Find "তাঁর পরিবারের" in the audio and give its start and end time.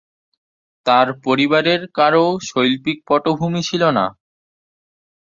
0.85-1.81